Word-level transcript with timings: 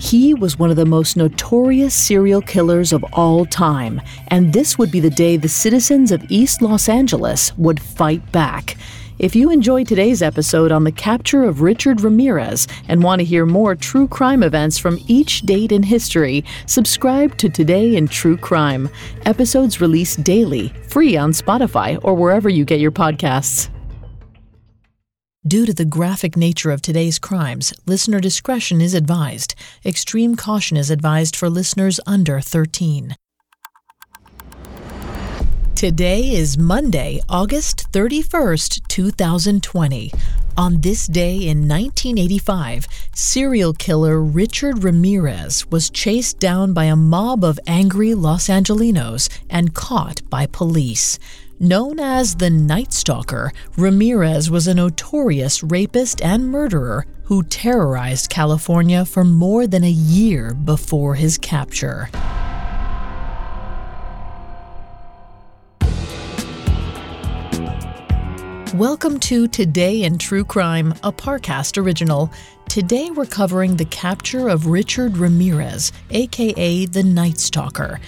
He 0.00 0.34
was 0.34 0.58
one 0.58 0.70
of 0.70 0.76
the 0.76 0.84
most 0.84 1.16
notorious 1.16 1.94
serial 1.94 2.42
killers 2.42 2.92
of 2.92 3.04
all 3.12 3.46
time, 3.46 4.00
and 4.28 4.52
this 4.52 4.76
would 4.76 4.90
be 4.90 5.00
the 5.00 5.10
day 5.10 5.36
the 5.36 5.48
citizens 5.48 6.12
of 6.12 6.24
East 6.30 6.60
Los 6.62 6.88
Angeles 6.88 7.56
would 7.56 7.80
fight 7.80 8.30
back. 8.32 8.76
If 9.18 9.36
you 9.36 9.50
enjoyed 9.50 9.86
today's 9.86 10.22
episode 10.22 10.72
on 10.72 10.82
the 10.82 10.90
capture 10.90 11.44
of 11.44 11.62
Richard 11.62 12.00
Ramirez 12.00 12.66
and 12.88 13.02
want 13.02 13.20
to 13.20 13.24
hear 13.24 13.46
more 13.46 13.76
true 13.76 14.08
crime 14.08 14.42
events 14.42 14.76
from 14.76 14.98
each 15.06 15.42
date 15.42 15.70
in 15.70 15.84
history, 15.84 16.44
subscribe 16.66 17.38
to 17.38 17.48
Today 17.48 17.94
in 17.94 18.08
True 18.08 18.36
Crime. 18.36 18.90
Episodes 19.24 19.80
released 19.80 20.24
daily, 20.24 20.70
free 20.88 21.16
on 21.16 21.30
Spotify 21.30 21.98
or 22.02 22.14
wherever 22.14 22.48
you 22.48 22.64
get 22.64 22.80
your 22.80 22.92
podcasts. 22.92 23.70
Due 25.46 25.66
to 25.66 25.74
the 25.74 25.84
graphic 25.84 26.38
nature 26.38 26.70
of 26.70 26.80
today's 26.80 27.18
crimes, 27.18 27.74
listener 27.84 28.18
discretion 28.18 28.80
is 28.80 28.94
advised. 28.94 29.54
Extreme 29.84 30.36
caution 30.36 30.74
is 30.74 30.88
advised 30.88 31.36
for 31.36 31.50
listeners 31.50 32.00
under 32.06 32.40
13. 32.40 33.14
Today 35.74 36.30
is 36.30 36.56
Monday, 36.56 37.20
August 37.28 37.92
31st, 37.92 38.88
2020. 38.88 40.12
On 40.56 40.80
this 40.82 41.08
day 41.08 41.34
in 41.48 41.66
1985, 41.66 42.86
serial 43.12 43.72
killer 43.72 44.20
Richard 44.22 44.84
Ramirez 44.84 45.68
was 45.68 45.90
chased 45.90 46.38
down 46.38 46.72
by 46.72 46.84
a 46.84 46.94
mob 46.94 47.42
of 47.42 47.58
angry 47.66 48.14
Los 48.14 48.46
Angelinos 48.46 49.28
and 49.50 49.74
caught 49.74 50.22
by 50.30 50.46
police. 50.46 51.18
Known 51.58 51.98
as 51.98 52.36
the 52.36 52.50
Night 52.50 52.92
Stalker, 52.92 53.52
Ramirez 53.76 54.48
was 54.48 54.68
a 54.68 54.74
notorious 54.74 55.64
rapist 55.64 56.22
and 56.22 56.48
murderer 56.48 57.04
who 57.24 57.42
terrorized 57.42 58.30
California 58.30 59.04
for 59.04 59.24
more 59.24 59.66
than 59.66 59.82
a 59.82 59.90
year 59.90 60.54
before 60.54 61.16
his 61.16 61.36
capture. 61.36 62.10
Welcome 68.74 69.20
to 69.20 69.46
Today 69.46 70.02
in 70.02 70.18
True 70.18 70.42
Crime, 70.44 70.94
a 71.04 71.12
Parcast 71.12 71.80
original. 71.80 72.28
Today 72.68 73.08
we're 73.08 73.24
covering 73.24 73.76
the 73.76 73.84
capture 73.84 74.48
of 74.48 74.66
Richard 74.66 75.16
Ramirez, 75.16 75.92
aka 76.10 76.84
the 76.86 77.04
Night 77.04 77.38
Stalker. 77.38 78.00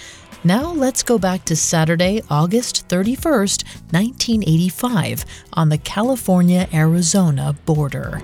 Now 0.43 0.73
let's 0.73 1.03
go 1.03 1.17
back 1.17 1.45
to 1.45 1.55
Saturday, 1.55 2.21
August 2.29 2.85
31st, 2.89 3.63
1985, 3.93 5.23
on 5.53 5.69
the 5.69 5.77
California 5.77 6.67
Arizona 6.73 7.55
border. 7.65 8.21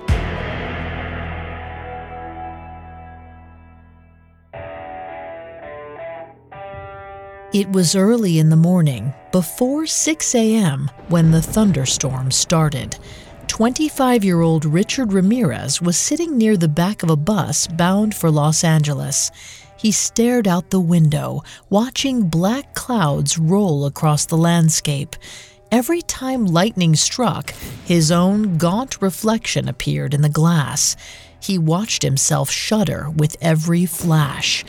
It 7.54 7.70
was 7.70 7.94
early 7.94 8.40
in 8.40 8.48
the 8.48 8.56
morning, 8.56 9.14
before 9.30 9.86
6 9.86 10.34
a.m., 10.34 10.90
when 11.06 11.30
the 11.30 11.40
thunderstorm 11.40 12.32
started. 12.32 12.98
25 13.46 14.24
year 14.24 14.40
old 14.40 14.64
Richard 14.64 15.12
Ramirez 15.12 15.80
was 15.80 15.96
sitting 15.96 16.36
near 16.36 16.56
the 16.56 16.66
back 16.66 17.04
of 17.04 17.10
a 17.10 17.16
bus 17.16 17.68
bound 17.68 18.12
for 18.12 18.28
Los 18.28 18.64
Angeles. 18.64 19.30
He 19.76 19.92
stared 19.92 20.48
out 20.48 20.70
the 20.70 20.80
window, 20.80 21.44
watching 21.70 22.28
black 22.28 22.74
clouds 22.74 23.38
roll 23.38 23.86
across 23.86 24.26
the 24.26 24.36
landscape. 24.36 25.14
Every 25.70 26.02
time 26.02 26.46
lightning 26.46 26.96
struck, 26.96 27.50
his 27.84 28.10
own 28.10 28.58
gaunt 28.58 29.00
reflection 29.00 29.68
appeared 29.68 30.12
in 30.12 30.22
the 30.22 30.28
glass. 30.28 30.96
He 31.38 31.56
watched 31.56 32.02
himself 32.02 32.50
shudder 32.50 33.10
with 33.10 33.36
every 33.40 33.86
flash. 33.86 34.64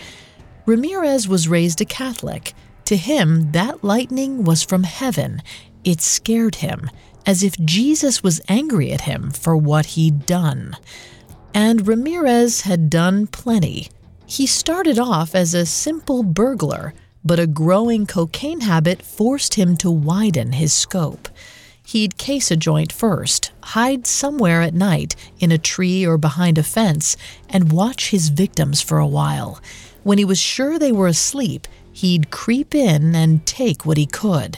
Ramirez 0.67 1.27
was 1.27 1.47
raised 1.47 1.81
a 1.81 1.85
Catholic. 1.85 2.53
To 2.85 2.97
him, 2.97 3.51
that 3.51 3.83
lightning 3.83 4.43
was 4.43 4.63
from 4.63 4.83
heaven. 4.83 5.41
It 5.83 6.01
scared 6.01 6.55
him, 6.55 6.89
as 7.25 7.43
if 7.43 7.57
Jesus 7.59 8.21
was 8.21 8.41
angry 8.47 8.91
at 8.91 9.01
him 9.01 9.31
for 9.31 9.57
what 9.57 9.87
he'd 9.87 10.25
done. 10.25 10.77
And 11.53 11.87
Ramirez 11.87 12.61
had 12.61 12.89
done 12.89 13.27
plenty. 13.27 13.89
He 14.27 14.45
started 14.45 14.99
off 14.99 15.33
as 15.33 15.53
a 15.53 15.65
simple 15.65 16.21
burglar, 16.21 16.93
but 17.23 17.39
a 17.39 17.47
growing 17.47 18.05
cocaine 18.05 18.61
habit 18.61 19.01
forced 19.01 19.55
him 19.55 19.75
to 19.77 19.89
widen 19.89 20.53
his 20.53 20.73
scope. 20.73 21.27
He'd 21.83 22.17
case 22.17 22.51
a 22.51 22.55
joint 22.55 22.91
first, 22.91 23.51
hide 23.61 24.07
somewhere 24.07 24.61
at 24.61 24.73
night 24.73 25.15
in 25.39 25.51
a 25.51 25.57
tree 25.57 26.05
or 26.05 26.17
behind 26.17 26.57
a 26.57 26.63
fence, 26.63 27.15
and 27.49 27.71
watch 27.71 28.09
his 28.09 28.29
victims 28.29 28.81
for 28.81 28.97
a 28.97 29.07
while. 29.07 29.59
When 30.03 30.17
he 30.17 30.25
was 30.25 30.39
sure 30.39 30.77
they 30.77 30.91
were 30.91 31.07
asleep, 31.07 31.67
he'd 31.95 32.29
creep 32.29 32.75
in 32.75 33.15
and 33.15 33.45
take 33.45 33.85
what 33.85 33.97
he 33.97 34.05
could. 34.05 34.57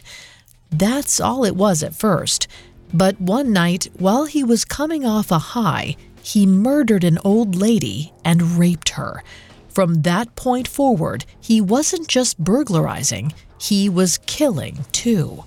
That's 0.71 1.19
all 1.19 1.45
it 1.45 1.55
was 1.55 1.83
at 1.83 1.95
first. 1.95 2.47
But 2.93 3.21
one 3.21 3.53
night, 3.53 3.87
while 3.97 4.25
he 4.25 4.43
was 4.43 4.65
coming 4.65 5.05
off 5.05 5.31
a 5.31 5.37
high, 5.37 5.95
he 6.23 6.45
murdered 6.45 7.03
an 7.03 7.19
old 7.23 7.55
lady 7.55 8.11
and 8.25 8.57
raped 8.57 8.89
her. 8.89 9.23
From 9.69 10.01
that 10.01 10.35
point 10.35 10.67
forward, 10.67 11.25
he 11.39 11.61
wasn't 11.61 12.07
just 12.07 12.39
burglarizing, 12.39 13.33
he 13.59 13.87
was 13.87 14.17
killing 14.25 14.85
too. 14.91 15.43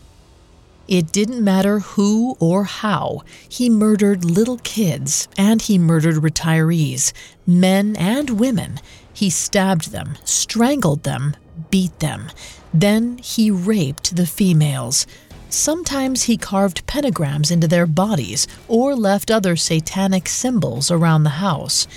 It 0.87 1.13
didn't 1.13 1.43
matter 1.43 1.81
who 1.81 2.37
or 2.41 2.65
how. 2.65 3.23
He 3.49 3.69
murdered 3.69 4.25
little 4.25 4.59
kids 4.59 5.29
and 5.37 5.61
he 5.63 5.79
murdered 5.79 6.17
retirees, 6.17 7.13
men 7.47 7.97
and 7.97 8.39
women. 8.41 8.81
He 9.13 9.31
stabbed 9.31 9.93
them, 9.93 10.17
strangled 10.25 11.03
them, 11.03 11.37
beat 11.71 11.99
them. 11.99 12.31
Then 12.73 13.19
he 13.19 13.51
raped 13.51 14.17
the 14.17 14.27
females. 14.27 15.07
Sometimes 15.49 16.25
he 16.25 16.37
carved 16.37 16.87
pentagrams 16.87 17.51
into 17.51 17.67
their 17.67 17.87
bodies 17.87 18.47
or 18.69 18.95
left 18.95 19.31
other 19.31 19.57
satanic 19.57 20.29
symbols 20.29 20.91
around 20.91 21.25
the 21.25 21.41
house. 21.41 21.89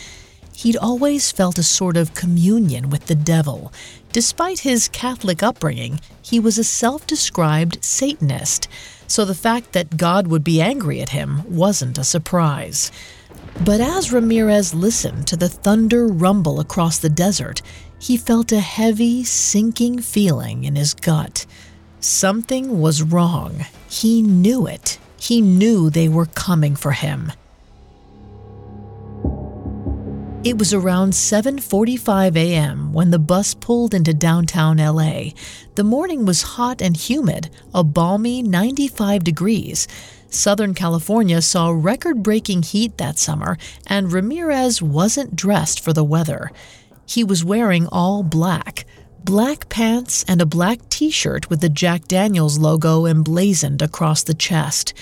He'd 0.56 0.78
always 0.78 1.32
felt 1.32 1.58
a 1.58 1.64
sort 1.64 1.98
of 1.98 2.14
communion 2.14 2.90
with 2.90 3.08
the 3.08 3.16
devil. 3.16 3.72
Despite 4.12 4.60
his 4.60 4.88
Catholic 4.88 5.44
upbringing, 5.44 6.00
he 6.22 6.40
was 6.40 6.58
a 6.58 6.64
self 6.64 7.06
described 7.06 7.84
Satanist, 7.84 8.68
so 9.08 9.26
the 9.26 9.36
fact 9.36 9.74
that 9.74 9.98
God 9.98 10.28
would 10.28 10.44
be 10.44 10.62
angry 10.62 11.02
at 11.02 11.10
him 11.10 11.44
wasn't 11.48 11.98
a 11.98 12.04
surprise. 12.04 12.92
But 13.64 13.82
as 13.82 14.12
Ramirez 14.12 14.74
listened 14.74 15.28
to 15.28 15.38
the 15.38 15.50
thunder 15.50 16.08
rumble 16.08 16.60
across 16.60 16.98
the 16.98 17.10
desert, 17.10 17.62
he 18.04 18.18
felt 18.18 18.52
a 18.52 18.60
heavy, 18.60 19.24
sinking 19.24 19.98
feeling 20.02 20.66
in 20.66 20.76
his 20.76 20.94
gut. 20.94 21.46
Something 22.02 22.82
was 22.82 23.02
wrong. 23.02 23.66
He 23.90 24.22
knew 24.22 24.68
it. 24.68 25.00
He 25.18 25.40
knew 25.40 25.90
they 25.90 26.10
were 26.10 26.26
coming 26.26 26.76
for 26.76 26.92
him. 26.92 27.32
It 30.44 30.58
was 30.58 30.74
around 30.74 31.14
7:45 31.14 32.36
a.m. 32.36 32.92
when 32.92 33.12
the 33.12 33.20
bus 33.20 33.54
pulled 33.54 33.94
into 33.94 34.14
downtown 34.14 34.80
LA. 34.80 35.32
The 35.76 35.86
morning 35.86 36.26
was 36.26 36.58
hot 36.58 36.82
and 36.82 36.98
humid, 36.98 37.50
a 37.74 37.86
balmy 37.86 38.44
95 38.44 39.24
degrees. 39.24 39.88
Southern 40.30 40.74
California 40.74 41.42
saw 41.42 41.70
record-breaking 41.70 42.64
heat 42.64 42.98
that 42.98 43.18
summer, 43.18 43.58
and 43.88 44.12
Ramirez 44.12 44.82
wasn't 44.82 45.38
dressed 45.38 45.80
for 45.80 45.94
the 45.94 46.04
weather. 46.04 46.52
He 47.06 47.24
was 47.24 47.44
wearing 47.44 47.88
all 47.88 48.24
black 48.24 48.86
black 49.24 49.70
pants 49.70 50.26
and 50.28 50.42
a 50.42 50.46
black 50.46 50.80
t 50.90 51.10
shirt 51.10 51.50
with 51.50 51.62
the 51.62 51.70
Jack 51.70 52.08
Daniels 52.08 52.58
logo 52.58 53.06
emblazoned 53.06 53.82
across 53.82 54.24
the 54.24 54.34
chest. 54.34 54.94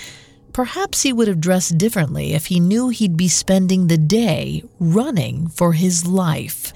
Perhaps 0.52 1.02
he 1.02 1.12
would 1.12 1.28
have 1.28 1.40
dressed 1.40 1.78
differently 1.78 2.34
if 2.34 2.46
he 2.46 2.60
knew 2.60 2.88
he'd 2.88 3.16
be 3.16 3.28
spending 3.28 3.86
the 3.86 3.98
day 3.98 4.62
running 4.78 5.48
for 5.48 5.72
his 5.72 6.06
life. 6.06 6.72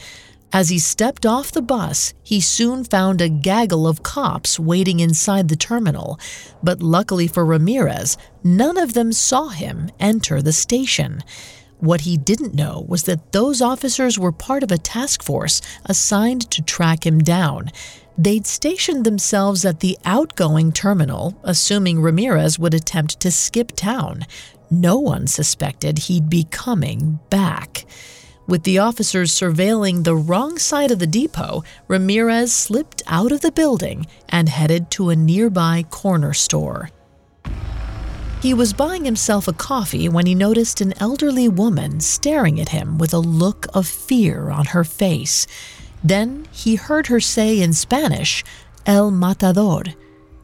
As 0.53 0.71
he 0.71 0.79
stepped 0.79 1.27
off 1.27 1.53
the 1.53 1.61
bus, 1.61 2.15
he 2.23 2.41
soon 2.41 2.85
found 2.85 3.21
a 3.21 3.29
gaggle 3.29 3.87
of 3.87 4.03
cops 4.03 4.59
waiting 4.59 5.01
inside 5.01 5.49
the 5.49 5.57
terminal, 5.57 6.19
but 6.63 6.81
luckily 6.81 7.29
for 7.29 7.45
Ramirez, 7.45 8.17
none 8.43 8.79
of 8.79 8.95
them 8.95 9.13
saw 9.13 9.49
him 9.49 9.91
enter 10.01 10.41
the 10.41 10.53
station. 10.55 11.23
What 11.79 12.03
he 12.03 12.17
didn't 12.17 12.55
know 12.55 12.85
was 12.89 13.03
that 13.03 13.33
those 13.33 13.61
officers 13.61 14.19
were 14.19 14.33
part 14.33 14.63
of 14.63 14.73
a 14.73 14.79
task 14.79 15.23
force 15.23 15.61
assigned 15.85 16.51
to 16.51 16.63
track 16.63 17.07
him 17.07 17.19
down. 17.19 17.71
They'd 18.17 18.47
stationed 18.47 19.05
themselves 19.05 19.65
at 19.65 19.81
the 19.81 19.99
outgoing 20.05 20.73
terminal, 20.73 21.39
assuming 21.45 22.01
Ramirez 22.01 22.59
would 22.59 22.73
attempt 22.73 23.21
to 23.21 23.31
skip 23.31 23.73
town. 23.77 24.27
No 24.71 24.99
one 24.99 25.27
suspected 25.27 25.99
he'd 25.99 26.31
be 26.31 26.45
coming 26.45 27.21
back. 27.29 27.85
With 28.47 28.63
the 28.63 28.79
officers 28.79 29.33
surveilling 29.33 30.05
the 30.05 30.17
wrong 30.17 30.57
side 30.57 30.91
of 30.91 30.99
the 30.99 31.07
depot, 31.07 31.63
Ramirez 31.89 32.53
slipped 32.53 33.03
out 33.07 33.33
of 33.33 33.43
the 33.43 33.53
building 33.53 34.07
and 34.29 34.49
headed 34.49 34.91
to 34.93 35.11
a 35.11 35.17
nearby 35.17 35.85
corner 35.91 36.33
store. 36.33 36.91
He 38.47 38.55
was 38.55 38.73
buying 38.73 39.05
himself 39.05 39.49
a 39.49 39.53
coffee 39.53 40.09
when 40.09 40.25
he 40.25 40.35
noticed 40.37 40.81
an 40.81 40.95
elderly 41.01 41.49
woman 41.49 41.99
staring 41.99 42.61
at 42.61 42.69
him 42.69 42.97
with 42.97 43.13
a 43.13 43.19
look 43.19 43.67
of 43.75 43.89
fear 43.89 44.51
on 44.51 44.67
her 44.67 44.85
face. 44.85 45.49
Then 46.05 46.47
he 46.53 46.77
heard 46.77 47.09
her 47.09 47.19
say 47.19 47.61
in 47.61 47.73
Spanish, 47.73 48.45
El 48.87 49.11
Matador. 49.11 49.83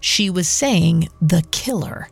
She 0.01 0.29
was 0.29 0.49
saying, 0.49 1.11
the 1.21 1.45
killer. 1.53 2.09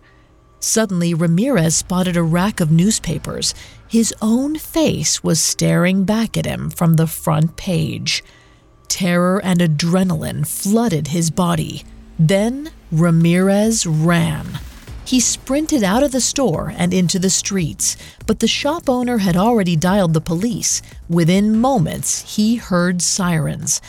Suddenly, 0.60 1.12
Ramirez 1.12 1.74
spotted 1.74 2.16
a 2.16 2.22
rack 2.22 2.60
of 2.60 2.70
newspapers. 2.70 3.52
His 3.88 4.14
own 4.22 4.58
face 4.58 5.24
was 5.24 5.40
staring 5.40 6.04
back 6.04 6.36
at 6.36 6.46
him 6.46 6.70
from 6.70 6.94
the 6.94 7.08
front 7.08 7.56
page. 7.56 8.22
Terror 8.86 9.40
and 9.42 9.58
adrenaline 9.58 10.46
flooded 10.46 11.08
his 11.08 11.32
body. 11.32 11.82
Then 12.16 12.70
Ramirez 12.92 13.86
ran. 13.86 14.60
He 15.10 15.18
sprinted 15.18 15.82
out 15.82 16.04
of 16.04 16.12
the 16.12 16.20
store 16.20 16.72
and 16.76 16.94
into 16.94 17.18
the 17.18 17.30
streets, 17.30 17.96
but 18.28 18.38
the 18.38 18.46
shop 18.46 18.88
owner 18.88 19.18
had 19.18 19.36
already 19.36 19.74
dialed 19.74 20.14
the 20.14 20.20
police. 20.20 20.82
Within 21.08 21.58
moments, 21.58 22.36
he 22.36 22.54
heard 22.54 23.02
sirens. 23.02 23.82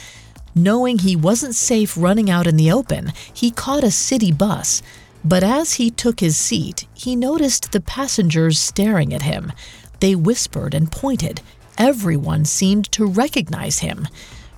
Knowing 0.56 0.98
he 0.98 1.16
wasn't 1.16 1.54
safe 1.54 1.96
running 1.96 2.32
out 2.32 2.48
in 2.48 2.58
the 2.58 2.72
open, 2.72 3.14
he 3.32 3.52
caught 3.52 3.84
a 3.84 3.92
city 3.92 4.32
bus. 4.32 4.82
But 5.24 5.44
as 5.44 5.74
he 5.74 5.92
took 5.92 6.22
his 6.22 6.38
seat, 6.38 6.88
he 6.92 7.16
noticed 7.16 7.72
the 7.72 7.82
passengers 7.82 8.58
staring 8.58 9.14
at 9.14 9.22
him. 9.22 9.54
They 10.00 10.16
whispered 10.16 10.74
and 10.74 10.92
pointed. 10.92 11.42
Everyone 11.78 12.46
seemed 12.46 12.92
to 12.94 13.06
recognize 13.06 13.78
him. 13.78 14.08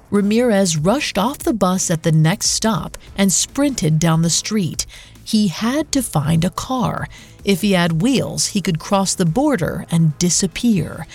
Ramirez 0.09 0.77
rushed 0.77 1.17
off 1.17 1.39
the 1.39 1.53
bus 1.53 1.91
at 1.91 2.03
the 2.03 2.13
next 2.13 2.51
stop 2.51 2.97
and 3.17 3.33
sprinted 3.33 3.99
down 3.99 4.21
the 4.21 4.29
street. 4.29 4.85
He 5.23 5.47
had 5.47 5.91
to 5.93 6.01
find 6.01 6.43
a 6.43 6.49
car. 6.49 7.07
If 7.43 7.61
he 7.61 7.71
had 7.73 8.01
wheels, 8.01 8.47
he 8.47 8.61
could 8.61 8.79
cross 8.79 9.15
the 9.15 9.25
border 9.25 9.85
and 9.89 10.17
disappear. 10.17 11.07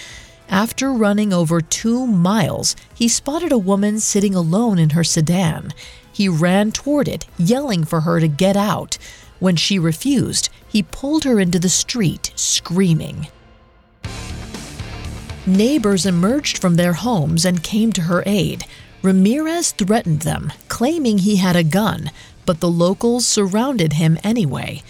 After 0.48 0.92
running 0.92 1.32
over 1.32 1.60
two 1.60 2.06
miles, 2.06 2.74
he 2.94 3.06
spotted 3.06 3.52
a 3.52 3.58
woman 3.58 4.00
sitting 4.00 4.34
alone 4.34 4.78
in 4.78 4.90
her 4.90 5.04
sedan. 5.04 5.72
He 6.10 6.28
ran 6.28 6.72
toward 6.72 7.06
it, 7.06 7.26
yelling 7.36 7.84
for 7.84 8.00
her 8.00 8.18
to 8.18 8.28
get 8.28 8.56
out. 8.56 8.96
When 9.40 9.56
she 9.56 9.78
refused, 9.78 10.48
he 10.66 10.82
pulled 10.82 11.24
her 11.24 11.38
into 11.38 11.58
the 11.58 11.68
street, 11.68 12.32
screaming. 12.34 13.28
Neighbors 15.46 16.04
emerged 16.04 16.58
from 16.58 16.76
their 16.76 16.94
homes 16.94 17.44
and 17.44 17.62
came 17.62 17.92
to 17.92 18.02
her 18.02 18.22
aid. 18.26 18.64
Ramirez 19.02 19.72
threatened 19.72 20.20
them, 20.20 20.52
claiming 20.68 21.18
he 21.18 21.36
had 21.36 21.56
a 21.56 21.62
gun, 21.62 22.10
but 22.48 22.60
the 22.60 22.70
locals 22.70 23.26
surrounded 23.26 23.92
him 23.92 24.16
anyway. 24.24 24.82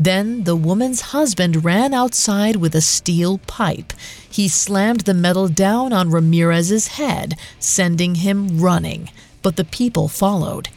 Then 0.00 0.44
the 0.44 0.56
woman's 0.56 1.12
husband 1.12 1.62
ran 1.62 1.92
outside 1.92 2.56
with 2.56 2.74
a 2.74 2.80
steel 2.80 3.36
pipe. 3.46 3.92
He 4.30 4.48
slammed 4.48 5.02
the 5.02 5.12
metal 5.12 5.46
down 5.48 5.92
on 5.92 6.10
Ramirez's 6.10 6.96
head, 6.96 7.34
sending 7.58 8.14
him 8.14 8.58
running, 8.58 9.10
but 9.42 9.56
the 9.56 9.64
people 9.66 10.08
followed. 10.08 10.70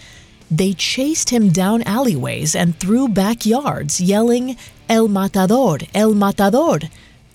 They 0.51 0.73
chased 0.73 1.29
him 1.29 1.51
down 1.51 1.83
alleyways 1.83 2.53
and 2.53 2.77
through 2.77 3.15
backyards, 3.23 4.01
yelling, 4.01 4.57
El 4.89 5.07
Matador, 5.07 5.77
El 5.93 6.13
Matador. 6.13 6.79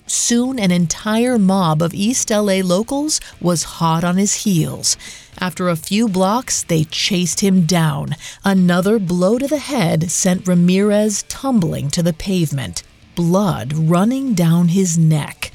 Soon, 0.07 0.59
an 0.59 0.71
entire 0.71 1.37
mob 1.37 1.81
of 1.81 1.93
East 1.93 2.29
LA 2.29 2.61
locals 2.63 3.21
was 3.39 3.63
hot 3.79 4.03
on 4.03 4.17
his 4.17 4.43
heels. 4.43 4.97
After 5.39 5.69
a 5.69 5.75
few 5.75 6.07
blocks, 6.07 6.63
they 6.63 6.83
chased 6.83 7.39
him 7.39 7.65
down. 7.65 8.15
Another 8.43 8.99
blow 8.99 9.37
to 9.37 9.47
the 9.47 9.59
head 9.59 10.11
sent 10.11 10.47
Ramirez 10.47 11.23
tumbling 11.23 11.89
to 11.91 12.03
the 12.03 12.13
pavement, 12.13 12.83
blood 13.15 13.73
running 13.73 14.33
down 14.33 14.69
his 14.69 14.97
neck. 14.97 15.51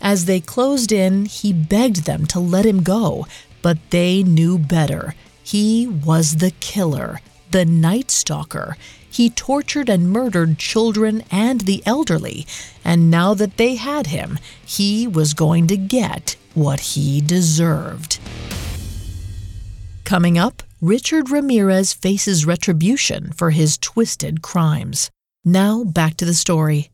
As 0.00 0.24
they 0.24 0.40
closed 0.40 0.92
in, 0.92 1.26
he 1.26 1.52
begged 1.52 2.04
them 2.04 2.26
to 2.26 2.40
let 2.40 2.64
him 2.64 2.82
go, 2.82 3.26
but 3.62 3.78
they 3.90 4.22
knew 4.22 4.58
better. 4.58 5.14
He 5.42 5.86
was 5.86 6.36
the 6.36 6.52
killer, 6.52 7.20
the 7.50 7.64
Night 7.64 8.10
Stalker. 8.10 8.76
He 9.10 9.30
tortured 9.30 9.88
and 9.88 10.10
murdered 10.10 10.58
children 10.58 11.22
and 11.30 11.62
the 11.62 11.82
elderly, 11.84 12.46
and 12.84 13.10
now 13.10 13.34
that 13.34 13.56
they 13.56 13.74
had 13.74 14.06
him, 14.08 14.38
he 14.64 15.06
was 15.06 15.34
going 15.34 15.66
to 15.66 15.76
get 15.76 16.36
what 16.54 16.80
he 16.80 17.20
deserved. 17.20 18.18
Coming 20.04 20.38
up, 20.38 20.62
Richard 20.80 21.30
Ramirez 21.30 21.92
faces 21.92 22.46
retribution 22.46 23.32
for 23.32 23.50
his 23.50 23.76
twisted 23.78 24.42
crimes. 24.42 25.10
Now, 25.44 25.84
back 25.84 26.16
to 26.16 26.24
the 26.24 26.34
story. 26.34 26.90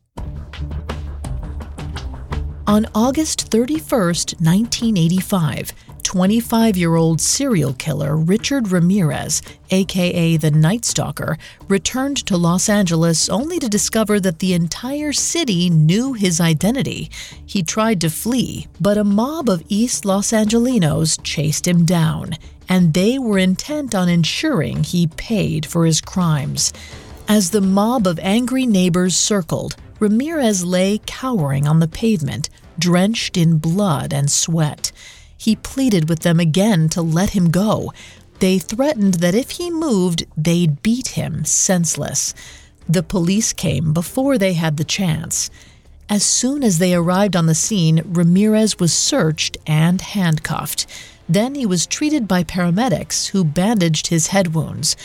On 2.67 2.85
August 2.93 3.49
31, 3.49 3.79
1985, 3.89 5.71
25 6.07 6.77
year 6.77 6.95
old 6.95 7.19
serial 7.19 7.73
killer 7.73 8.15
Richard 8.15 8.71
Ramirez, 8.71 9.41
aka 9.71 10.37
the 10.37 10.49
Night 10.49 10.85
Stalker, 10.85 11.37
returned 11.67 12.15
to 12.27 12.37
Los 12.37 12.69
Angeles 12.69 13.27
only 13.27 13.59
to 13.59 13.67
discover 13.67 14.17
that 14.21 14.39
the 14.39 14.53
entire 14.53 15.11
city 15.11 15.69
knew 15.69 16.13
his 16.13 16.39
identity. 16.39 17.11
He 17.45 17.61
tried 17.61 17.99
to 17.99 18.09
flee, 18.09 18.67
but 18.79 18.97
a 18.97 19.03
mob 19.03 19.49
of 19.49 19.65
East 19.67 20.05
Los 20.05 20.31
Angelinos 20.31 21.21
chased 21.23 21.67
him 21.67 21.83
down, 21.83 22.35
and 22.69 22.93
they 22.93 23.19
were 23.19 23.37
intent 23.37 23.93
on 23.93 24.07
ensuring 24.07 24.85
he 24.85 25.07
paid 25.07 25.65
for 25.65 25.85
his 25.85 25.99
crimes. 25.99 26.71
As 27.27 27.49
the 27.49 27.59
mob 27.59 28.07
of 28.07 28.17
angry 28.19 28.65
neighbors 28.65 29.17
circled, 29.17 29.75
Ramirez 29.99 30.63
lay 30.63 31.01
cowering 31.05 31.67
on 31.67 31.81
the 31.81 31.87
pavement, 31.89 32.49
drenched 32.79 33.35
in 33.35 33.57
blood 33.57 34.13
and 34.13 34.31
sweat. 34.31 34.93
He 35.37 35.55
pleaded 35.55 36.09
with 36.09 36.19
them 36.19 36.39
again 36.39 36.89
to 36.89 37.01
let 37.01 37.29
him 37.29 37.49
go. 37.51 37.93
They 38.39 38.59
threatened 38.59 39.15
that 39.15 39.35
if 39.35 39.51
he 39.51 39.69
moved, 39.69 40.25
they'd 40.35 40.81
beat 40.83 41.09
him 41.09 41.45
senseless. 41.45 42.33
The 42.89 43.03
police 43.03 43.53
came 43.53 43.93
before 43.93 44.37
they 44.37 44.53
had 44.53 44.77
the 44.77 44.83
chance. 44.83 45.49
As 46.09 46.23
soon 46.23 46.63
as 46.63 46.79
they 46.79 46.95
arrived 46.95 47.35
on 47.35 47.47
the 47.47 47.55
scene, 47.55 48.01
Ramirez 48.05 48.79
was 48.79 48.93
searched 48.93 49.57
and 49.67 49.99
handcuffed. 49.99 50.85
Then 51.27 51.55
he 51.55 51.65
was 51.65 51.85
treated 51.85 52.27
by 52.27 52.43
paramedics 52.43 53.27
who 53.27 53.43
bandaged 53.43 54.07
his 54.07 54.27
head 54.27 54.55
wounds. 54.55 54.95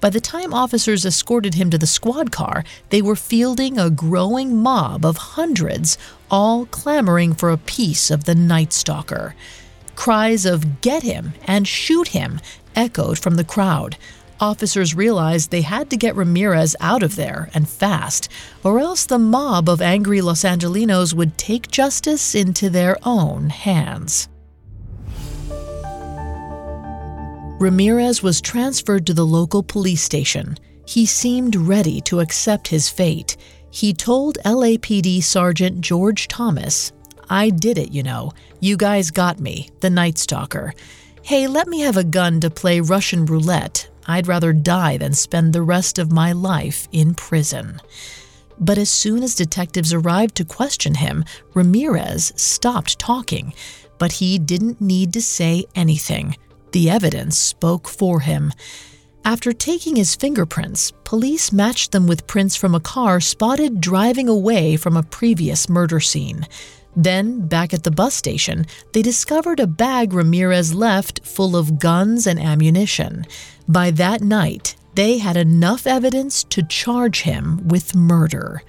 By 0.00 0.10
the 0.10 0.20
time 0.20 0.54
officers 0.54 1.04
escorted 1.04 1.54
him 1.54 1.70
to 1.70 1.78
the 1.78 1.86
squad 1.86 2.30
car, 2.30 2.64
they 2.90 3.02
were 3.02 3.16
fielding 3.16 3.78
a 3.78 3.90
growing 3.90 4.56
mob 4.56 5.04
of 5.04 5.16
hundreds, 5.16 5.98
all 6.30 6.66
clamoring 6.66 7.34
for 7.34 7.50
a 7.50 7.56
piece 7.56 8.10
of 8.10 8.24
the 8.24 8.34
Night 8.34 8.72
Stalker. 8.72 9.34
Cries 9.94 10.44
of 10.44 10.80
get 10.80 11.02
him 11.02 11.34
and 11.46 11.66
shoot 11.68 12.08
him 12.08 12.40
echoed 12.74 13.18
from 13.18 13.36
the 13.36 13.44
crowd. 13.44 13.96
Officers 14.40 14.94
realized 14.94 15.50
they 15.50 15.62
had 15.62 15.88
to 15.90 15.96
get 15.96 16.16
Ramirez 16.16 16.74
out 16.80 17.02
of 17.02 17.14
there 17.14 17.48
and 17.54 17.68
fast, 17.68 18.28
or 18.64 18.80
else 18.80 19.06
the 19.06 19.18
mob 19.18 19.68
of 19.68 19.80
angry 19.80 20.20
Los 20.20 20.42
Angelinos 20.42 21.14
would 21.14 21.38
take 21.38 21.70
justice 21.70 22.34
into 22.34 22.68
their 22.68 22.96
own 23.04 23.50
hands. 23.50 24.28
Ramirez 27.60 28.24
was 28.24 28.40
transferred 28.40 29.06
to 29.06 29.14
the 29.14 29.24
local 29.24 29.62
police 29.62 30.02
station. 30.02 30.56
He 30.84 31.06
seemed 31.06 31.54
ready 31.54 32.00
to 32.02 32.18
accept 32.18 32.66
his 32.66 32.88
fate. 32.88 33.36
He 33.70 33.92
told 33.92 34.38
LAPD 34.44 35.22
Sergeant 35.22 35.80
George 35.80 36.26
Thomas 36.26 36.92
I 37.32 37.48
did 37.48 37.78
it, 37.78 37.92
you 37.92 38.02
know. 38.02 38.32
You 38.60 38.76
guys 38.76 39.10
got 39.10 39.40
me, 39.40 39.70
the 39.80 39.88
Night 39.88 40.18
Stalker. 40.18 40.74
Hey, 41.22 41.46
let 41.46 41.66
me 41.66 41.80
have 41.80 41.96
a 41.96 42.04
gun 42.04 42.40
to 42.40 42.50
play 42.50 42.80
Russian 42.80 43.24
roulette. 43.24 43.88
I'd 44.06 44.26
rather 44.26 44.52
die 44.52 44.98
than 44.98 45.14
spend 45.14 45.54
the 45.54 45.62
rest 45.62 45.98
of 45.98 46.12
my 46.12 46.32
life 46.32 46.88
in 46.92 47.14
prison. 47.14 47.80
But 48.60 48.76
as 48.76 48.90
soon 48.90 49.22
as 49.22 49.34
detectives 49.34 49.94
arrived 49.94 50.34
to 50.36 50.44
question 50.44 50.96
him, 50.96 51.24
Ramirez 51.54 52.34
stopped 52.36 52.98
talking. 52.98 53.54
But 53.96 54.12
he 54.12 54.38
didn't 54.38 54.82
need 54.82 55.14
to 55.14 55.22
say 55.22 55.64
anything. 55.74 56.36
The 56.72 56.90
evidence 56.90 57.38
spoke 57.38 57.88
for 57.88 58.20
him. 58.20 58.52
After 59.24 59.54
taking 59.54 59.96
his 59.96 60.14
fingerprints, 60.14 60.92
police 61.04 61.50
matched 61.50 61.92
them 61.92 62.06
with 62.06 62.26
prints 62.26 62.56
from 62.56 62.74
a 62.74 62.80
car 62.80 63.20
spotted 63.20 63.80
driving 63.80 64.28
away 64.28 64.76
from 64.76 64.98
a 64.98 65.02
previous 65.02 65.70
murder 65.70 66.00
scene. 66.00 66.46
Then, 66.94 67.46
back 67.46 67.72
at 67.72 67.84
the 67.84 67.90
bus 67.90 68.14
station, 68.14 68.66
they 68.92 69.02
discovered 69.02 69.60
a 69.60 69.66
bag 69.66 70.12
Ramirez 70.12 70.74
left 70.74 71.24
full 71.24 71.56
of 71.56 71.78
guns 71.78 72.26
and 72.26 72.38
ammunition. 72.38 73.24
By 73.66 73.90
that 73.92 74.20
night, 74.20 74.76
they 74.94 75.18
had 75.18 75.36
enough 75.36 75.86
evidence 75.86 76.44
to 76.44 76.62
charge 76.62 77.22
him 77.22 77.66
with 77.66 77.94
murder. 77.94 78.62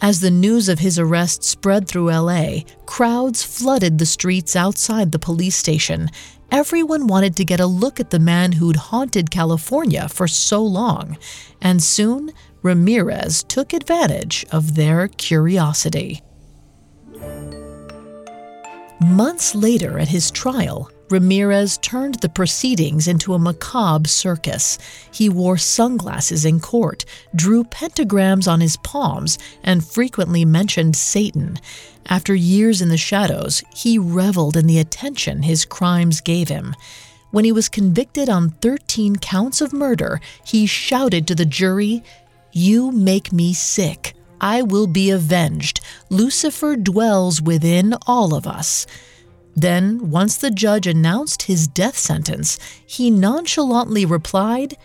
As 0.00 0.20
the 0.20 0.30
news 0.30 0.68
of 0.68 0.78
his 0.78 0.98
arrest 0.98 1.42
spread 1.42 1.88
through 1.88 2.12
LA, 2.12 2.60
crowds 2.86 3.42
flooded 3.42 3.98
the 3.98 4.06
streets 4.06 4.54
outside 4.54 5.10
the 5.10 5.18
police 5.18 5.56
station. 5.56 6.10
Everyone 6.52 7.06
wanted 7.06 7.34
to 7.36 7.44
get 7.44 7.60
a 7.60 7.66
look 7.66 7.98
at 7.98 8.10
the 8.10 8.18
man 8.18 8.52
who'd 8.52 8.76
haunted 8.76 9.30
California 9.30 10.08
for 10.08 10.28
so 10.28 10.62
long. 10.62 11.18
And 11.60 11.82
soon, 11.82 12.30
Ramirez 12.62 13.42
took 13.42 13.72
advantage 13.72 14.46
of 14.52 14.76
their 14.76 15.08
curiosity. 15.08 16.22
Months 19.00 19.54
later 19.54 19.98
at 19.98 20.08
his 20.08 20.30
trial, 20.30 20.90
Ramirez 21.10 21.78
turned 21.78 22.16
the 22.16 22.28
proceedings 22.28 23.08
into 23.08 23.32
a 23.32 23.38
macabre 23.38 24.08
circus. 24.08 24.78
He 25.10 25.28
wore 25.28 25.56
sunglasses 25.56 26.44
in 26.44 26.60
court, 26.60 27.04
drew 27.34 27.64
pentagrams 27.64 28.46
on 28.46 28.60
his 28.60 28.76
palms, 28.78 29.38
and 29.62 29.84
frequently 29.84 30.44
mentioned 30.44 30.96
Satan. 30.96 31.58
After 32.08 32.34
years 32.34 32.82
in 32.82 32.88
the 32.88 32.96
shadows, 32.96 33.62
he 33.74 33.98
reveled 33.98 34.56
in 34.56 34.66
the 34.66 34.78
attention 34.78 35.42
his 35.42 35.64
crimes 35.64 36.20
gave 36.20 36.48
him. 36.48 36.74
When 37.30 37.44
he 37.44 37.52
was 37.52 37.68
convicted 37.68 38.28
on 38.28 38.50
13 38.50 39.16
counts 39.16 39.60
of 39.60 39.72
murder, 39.72 40.20
he 40.44 40.66
shouted 40.66 41.26
to 41.26 41.34
the 41.34 41.46
jury, 41.46 42.02
You 42.52 42.90
make 42.90 43.32
me 43.32 43.52
sick. 43.54 44.14
I 44.40 44.62
will 44.62 44.86
be 44.86 45.10
avenged. 45.10 45.80
Lucifer 46.10 46.76
dwells 46.76 47.42
within 47.42 47.94
all 48.06 48.34
of 48.34 48.46
us. 48.46 48.86
Then, 49.56 50.10
once 50.10 50.36
the 50.36 50.50
judge 50.50 50.86
announced 50.86 51.42
his 51.42 51.66
death 51.66 51.98
sentence, 51.98 52.58
he 52.86 53.10
nonchalantly 53.10 54.04
replied, 54.04 54.76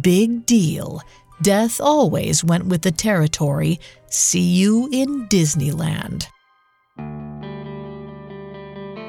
Big 0.00 0.46
deal. 0.46 1.02
Death 1.42 1.80
always 1.80 2.44
went 2.44 2.66
with 2.66 2.82
the 2.82 2.92
territory. 2.92 3.80
See 4.08 4.40
you 4.40 4.88
in 4.92 5.28
Disneyland. 5.28 6.28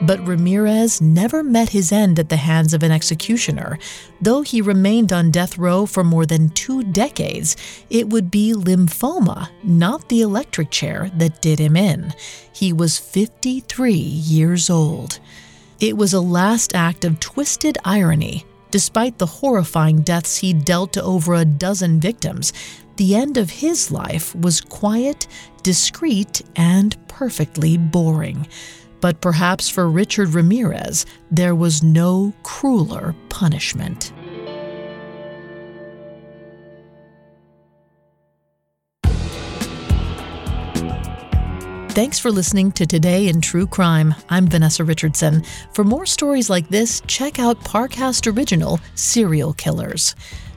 But 0.06 0.28
Ramirez 0.28 1.00
never 1.00 1.44
met 1.44 1.70
his 1.70 1.94
end 1.94 2.20
at 2.20 2.28
the 2.28 2.36
hands 2.36 2.74
of 2.74 2.84
an 2.84 2.92
executioner. 2.92 3.80
Though 4.22 4.42
he 4.42 4.62
remained 4.62 5.14
on 5.14 5.32
death 5.32 5.58
row 5.58 5.86
for 5.86 6.04
more 6.04 6.26
than 6.26 6.50
two 6.50 6.84
decades, 6.84 7.56
it 7.90 8.10
would 8.10 8.30
be 8.30 8.54
lymphoma, 8.54 9.50
not 9.64 10.10
the 10.10 10.20
electric 10.20 10.72
chair, 10.72 11.10
that 11.16 11.42
did 11.42 11.58
him 11.58 11.78
in. 11.78 12.14
He 12.52 12.74
was 12.74 13.00
53 13.00 13.94
years 13.94 14.70
old. 14.70 15.20
It 15.80 15.96
was 15.96 16.14
a 16.14 16.20
last 16.20 16.76
act 16.76 17.06
of 17.06 17.22
twisted 17.22 17.78
irony. 17.86 18.46
Despite 18.72 19.20
the 19.20 19.26
horrifying 19.26 20.02
deaths 20.02 20.38
he 20.38 20.52
dealt 20.52 20.94
to 20.94 21.04
over 21.04 21.34
a 21.34 21.46
dozen 21.46 22.02
victims, 22.02 22.52
the 22.98 23.16
end 23.16 23.38
of 23.38 23.50
his 23.50 23.90
life 23.90 24.36
was 24.36 24.60
quiet, 24.60 25.28
discreet, 25.62 26.42
and 26.58 26.98
perfectly 27.08 27.78
boring. 27.78 28.48
But 29.04 29.20
perhaps 29.20 29.68
for 29.68 29.90
Richard 29.90 30.30
Ramirez, 30.30 31.06
there 31.30 31.56
was 31.56 31.84
no 31.84 32.34
crueler 32.44 33.14
punishment. 33.28 34.14
Thanks 41.90 42.18
for 42.18 42.32
listening 42.32 42.72
to 42.72 42.86
Today 42.86 43.28
in 43.28 43.42
True 43.42 43.68
Crime. 43.68 44.16
I'm 44.30 44.48
Vanessa 44.48 44.86
Richardson. 44.86 45.44
For 45.74 45.84
more 45.84 46.06
stories 46.06 46.50
like 46.50 46.70
this, 46.70 47.02
check 47.06 47.40
out 47.40 47.60
Parcast 47.60 48.34
Original 48.34 48.80
Serial 48.96 49.52
Killers. 49.52 50.16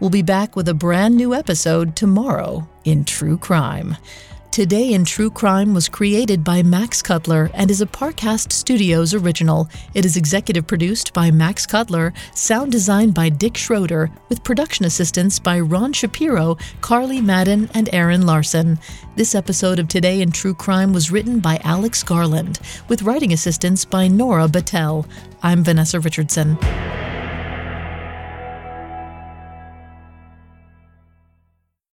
We'll 0.00 0.08
be 0.08 0.22
back 0.22 0.56
with 0.56 0.66
a 0.66 0.72
brand 0.72 1.14
new 1.14 1.34
episode 1.34 1.94
tomorrow 1.94 2.66
in 2.84 3.04
True 3.04 3.36
Crime. 3.36 3.98
Today 4.50 4.94
in 4.94 5.04
True 5.04 5.30
Crime 5.30 5.74
was 5.74 5.90
created 5.90 6.42
by 6.42 6.62
Max 6.62 7.02
Cutler 7.02 7.50
and 7.52 7.70
is 7.70 7.82
a 7.82 7.86
Parcast 7.86 8.50
Studios 8.50 9.12
original. 9.12 9.68
It 9.92 10.06
is 10.06 10.16
executive 10.16 10.66
produced 10.66 11.12
by 11.12 11.30
Max 11.30 11.66
Cutler, 11.66 12.14
sound 12.34 12.72
designed 12.72 13.12
by 13.12 13.28
Dick 13.28 13.58
Schroeder, 13.58 14.10
with 14.30 14.42
production 14.42 14.86
assistance 14.86 15.38
by 15.38 15.60
Ron 15.60 15.92
Shapiro, 15.92 16.56
Carly 16.80 17.20
Madden, 17.20 17.68
and 17.74 17.90
Aaron 17.92 18.24
Larson. 18.24 18.78
This 19.16 19.34
episode 19.34 19.78
of 19.78 19.86
Today 19.86 20.22
in 20.22 20.32
True 20.32 20.54
Crime 20.54 20.94
was 20.94 21.10
written 21.10 21.40
by 21.40 21.60
Alex 21.62 22.02
Garland, 22.02 22.58
with 22.88 23.02
writing 23.02 23.34
assistance 23.34 23.84
by 23.84 24.08
Nora 24.08 24.48
Battelle. 24.48 25.06
I'm 25.42 25.62
Vanessa 25.62 26.00
Richardson. 26.00 26.56